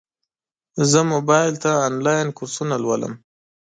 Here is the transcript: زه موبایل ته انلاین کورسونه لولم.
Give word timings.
زه 0.91 0.99
موبایل 1.11 1.53
ته 1.63 1.71
انلاین 1.87 2.27
کورسونه 2.37 2.75
لولم. 2.83 3.13